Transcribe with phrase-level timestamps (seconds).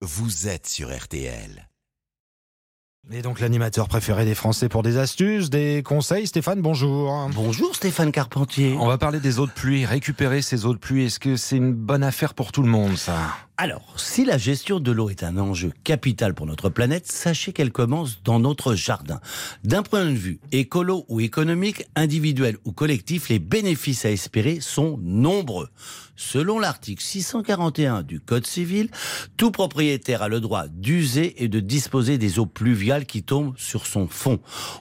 [0.00, 1.68] vous êtes sur RTL.
[3.10, 7.28] Et donc l'animateur préféré des Français pour des astuces, des conseils, Stéphane, bonjour.
[7.34, 8.76] Bonjour Stéphane Carpentier.
[8.78, 11.06] On va parler des eaux de pluie, récupérer ces eaux de pluie.
[11.06, 13.18] Est-ce que c'est une bonne affaire pour tout le monde, ça?
[13.60, 17.72] Alors, si la gestion de l'eau est un enjeu capital pour notre planète, sachez qu'elle
[17.72, 19.20] commence dans notre jardin.
[19.64, 25.00] D'un point de vue écolo ou économique, individuel ou collectif, les bénéfices à espérer sont
[25.02, 25.70] nombreux.
[26.14, 28.90] Selon l'article 641 du Code civil,
[29.36, 33.86] tout propriétaire a le droit d'user et de disposer des eaux pluviales qui tombent sur
[33.86, 34.40] son fond.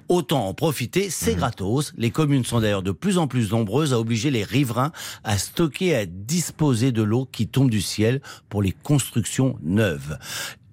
[0.09, 1.93] Autant en profiter, c'est gratos.
[1.95, 4.91] Les communes sont d'ailleurs de plus en plus nombreuses à obliger les riverains
[5.23, 10.17] à stocker et à disposer de l'eau qui tombe du ciel pour les constructions neuves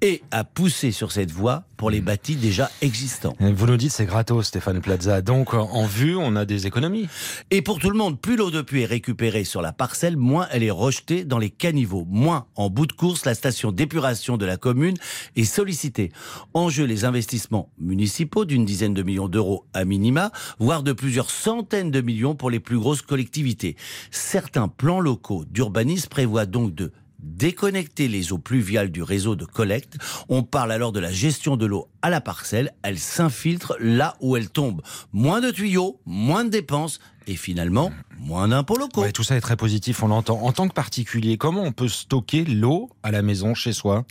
[0.04, 3.34] et à pousser sur cette voie pour les bâtis déjà existants.
[3.40, 5.22] Vous nous dites c'est gratos, Stéphane Plaza.
[5.22, 7.08] Donc en vue, on a des économies.
[7.50, 10.46] Et pour tout le monde, plus l'eau de pluie est récupérée sur la parcelle, moins
[10.50, 12.04] elle est rejetée dans les caniveaux.
[12.06, 14.96] Moins, en bout de course, la station d'épuration de la commune
[15.36, 16.12] est sollicitée.
[16.52, 21.30] En jeu, les investissements municipaux d'une dizaine de millions d'euros à minima, voire de plusieurs
[21.30, 23.74] centaines de millions pour les plus grosses collectivités.
[24.10, 26.92] Certains plans locaux d'urbanisme prévoient donc de
[27.24, 29.96] déconnecter les eaux pluviales du réseau de collecte.
[30.28, 32.72] On parle alors de la gestion de l'eau à la parcelle.
[32.82, 34.82] Elle s'infiltre là où elle tombe.
[35.12, 39.02] Moins de tuyaux, moins de dépenses et finalement moins d'impôts locaux.
[39.02, 40.40] Ouais, tout ça est très positif, on l'entend.
[40.42, 44.04] En tant que particulier, comment on peut stocker l'eau à la maison, chez soi?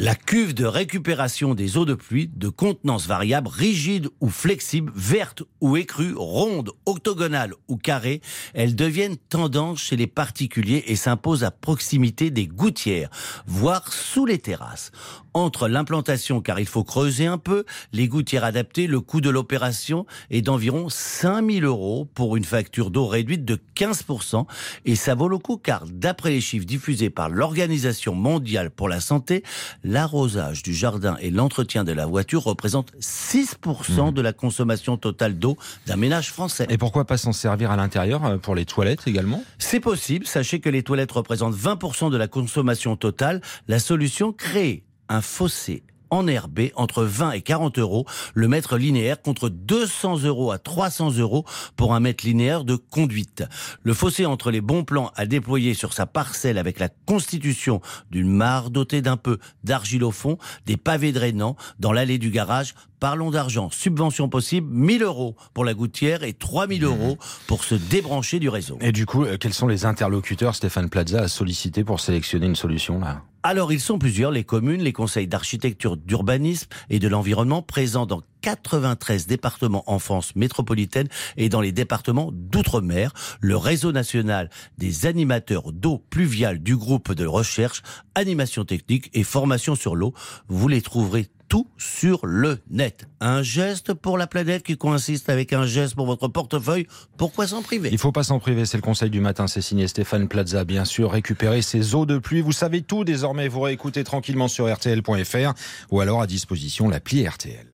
[0.00, 5.42] La cuve de récupération des eaux de pluie de contenance variable, rigide ou flexible, verte
[5.60, 8.20] ou écrue, ronde, octogonale ou carrée,
[8.54, 13.10] elles deviennent tendance chez les particuliers et s'imposent à proximité des gouttières,
[13.48, 14.92] voire sous les terrasses.
[15.34, 20.06] Entre l'implantation, car il faut creuser un peu, les gouttières adaptées, le coût de l'opération
[20.30, 24.46] est d'environ 5000 euros pour une facture d'eau réduite de 15%.
[24.84, 29.00] Et ça vaut le coup car d'après les chiffres diffusés par l'Organisation mondiale pour la
[29.00, 29.42] santé,
[29.84, 35.56] l'arrosage du jardin et l'entretien de la voiture représentent 6% de la consommation totale d'eau
[35.86, 36.66] d'un ménage français.
[36.68, 39.42] Et pourquoi pas s'en servir à l'intérieur euh, pour les toilettes également?
[39.58, 43.40] C'est possible, sachez que les toilettes représentent 20% de la consommation totale.
[43.68, 49.48] La solution crée un fossé enherbé entre 20 et 40 euros le mètre linéaire contre
[49.48, 51.44] 200 euros à 300 euros
[51.76, 53.44] pour un mètre linéaire de conduite.
[53.82, 57.80] Le fossé entre les bons plans à déployer sur sa parcelle avec la constitution
[58.10, 62.74] d'une mare dotée d'un peu d'argile au fond, des pavés drainants dans l'allée du garage.
[63.00, 63.70] Parlons d'argent.
[63.70, 67.16] Subvention possible, 1000 euros pour la gouttière et 3000 euros
[67.46, 68.76] pour se débrancher du réseau.
[68.80, 72.56] Et du coup, euh, quels sont les interlocuteurs Stéphane Plaza a sollicité pour sélectionner une
[72.56, 73.22] solution là?
[73.48, 78.20] Alors, ils sont plusieurs, les communes, les conseils d'architecture, d'urbanisme et de l'environnement présents dans
[78.42, 83.14] 93 départements en France métropolitaine et dans les départements d'outre-mer.
[83.40, 87.80] Le réseau national des animateurs d'eau pluviale du groupe de recherche,
[88.14, 90.12] animation technique et formation sur l'eau.
[90.48, 93.06] Vous les trouverez tout sur le net.
[93.20, 96.86] Un geste pour la planète qui coïncide avec un geste pour votre portefeuille.
[97.16, 97.88] Pourquoi s'en priver?
[97.92, 99.46] Il faut pas s'en priver, c'est le conseil du matin.
[99.46, 101.10] C'est signé Stéphane Plaza, bien sûr.
[101.10, 102.40] Récupérer ces eaux de pluie.
[102.40, 103.48] Vous savez tout désormais.
[103.48, 105.54] Vous réécoutez tranquillement sur RTL.fr
[105.90, 107.72] ou alors à disposition l'appli RTL.